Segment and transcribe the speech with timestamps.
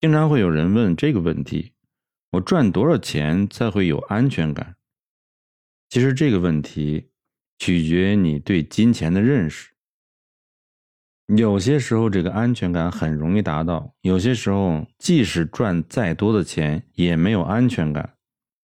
[0.00, 1.72] 经常会有人问这个问题：
[2.30, 4.76] 我赚多少钱才会有安全感？
[5.88, 7.10] 其实这个问题
[7.58, 9.72] 取决于你对金钱的认识。
[11.36, 18.14] 有些时候，这个安全感很容易达到；有些时候，即使赚再多的钱，也没有安全感。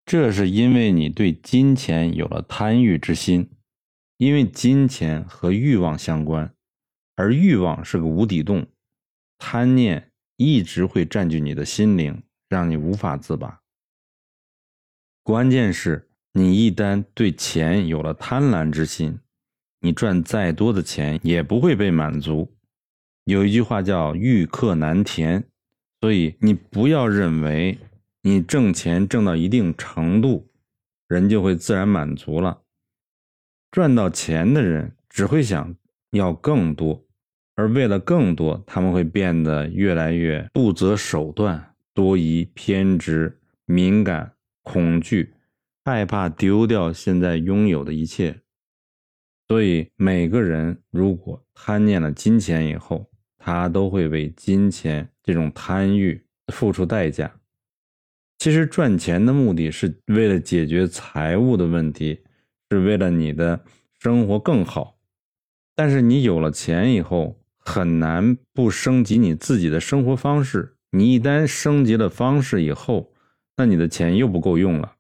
[0.05, 3.49] 这是因为你对金钱有了贪欲之心，
[4.17, 6.53] 因为金钱和欲望相关，
[7.15, 8.67] 而欲望是个无底洞，
[9.39, 10.12] 贪念。
[10.37, 13.61] 一直会占据你的心灵，让你无法自拔。
[15.23, 19.19] 关键是你一旦对钱有了贪婪之心，
[19.81, 22.53] 你赚再多的钱也不会被满足。
[23.25, 25.45] 有一句话叫“欲壑难填”，
[26.01, 27.79] 所以你不要认为
[28.23, 30.51] 你挣钱挣到一定程度，
[31.07, 32.63] 人就会自然满足了。
[33.71, 35.77] 赚到钱的人只会想
[36.11, 37.05] 要更多。
[37.55, 45.35] 而为了更多，他们会变得越来越不择手段、多疑、偏执、敏感、恐惧，
[45.85, 48.41] 害怕丢掉现在拥有的一切。
[49.49, 57.31] 所以，每个人如果贪念了金钱以后，他都会为金钱这种贪欲付出代价。
[58.39, 62.21] 其实，赚钱的目的是为了解决财务的问题，
[62.71, 63.63] 是为了你的
[64.01, 64.99] 生活更好。
[65.75, 70.75] 但是，你有了钱以后，很难不升级你自己的生活方式。
[70.91, 73.13] 你一旦升级了方式以后，
[73.57, 74.93] 那你的钱又不够用了，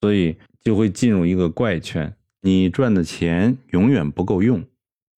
[0.00, 2.12] 所以就会进入一个怪圈。
[2.42, 4.64] 你赚的钱永远不够用。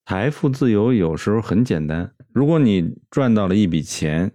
[0.07, 4.33] 财富自由有时候很简单，如果你赚到了一笔钱，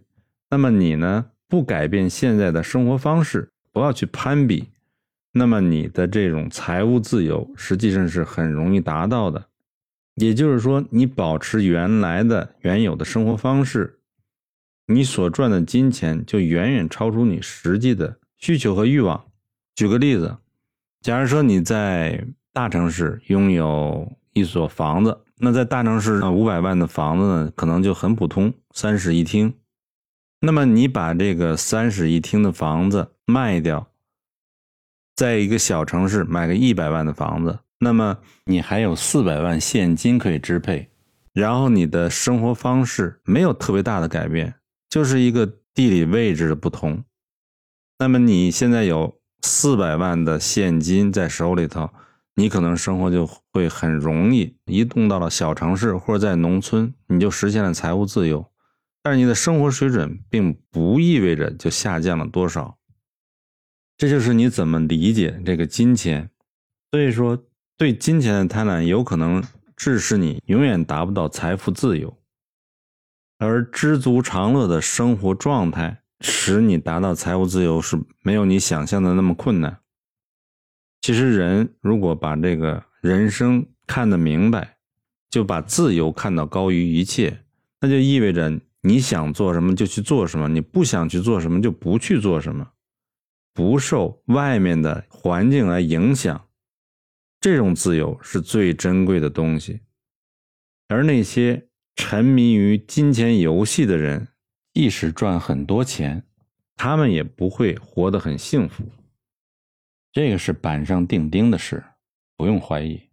[0.50, 4.70] 那么你呢不改变现在的生活方式，不要去攀比，
[5.32, 9.46] 那么你的这种财务自由实际上是很容易达到的。
[10.16, 14.00] 也就是说，你保持原来的原有的生活方式，
[14.86, 19.26] 你所赚的金钱就远远超出你实际的需求和欲望。
[19.76, 20.38] 举个例子，
[21.02, 29.56] 假如说你在大城市拥有一所房子，那在大城市五百万的房子呢，可能就很普通，三室一厅。
[30.42, 33.88] 那么你把这个三室一厅的房子卖掉，
[35.16, 37.60] 在一个小城市买个一百万的房子。
[37.84, 40.90] 那么你还有四百万现金可以支配，
[41.34, 44.56] 然后你的生活方式没有特别大的改变，
[44.90, 47.04] 就是一个地理位置的不同。
[48.00, 51.90] 那么你现在有四百万的现金在手里头，
[52.36, 58.50] 你可能生活就会很容易移动到了小城市或者在农村，你就实现了财务自由。
[59.02, 62.78] 但是你的生活水准并不意味着就下降了多少，
[63.98, 66.30] 这就是你怎么理解这个金钱。
[66.90, 67.44] 所以说。
[67.78, 69.44] 对金钱的贪婪有可能
[69.76, 72.16] 致使你永远达不到财富自由，
[73.40, 79.80] 而知足常乐的生活状态使你达到财务自由是没有你想象的那么困难。
[81.02, 84.78] 其实，人如果把这个人生看得明白，
[85.30, 87.44] 就把自由看到高于一切，
[87.82, 92.70] 那就意味着你想做什么就去做什么，你不想去做什么就不去做什么，
[93.54, 96.46] 不受外面的环境来影响。
[97.44, 99.82] 这种自由是最珍贵的东西，
[100.88, 104.30] 而那些沉迷于金钱游戏的人，
[104.74, 106.26] 即使赚很多钱，
[106.78, 108.86] 他们也不会活得很幸福。
[110.14, 111.84] 这个是板上钉钉的事，
[112.38, 113.10] 不用怀疑。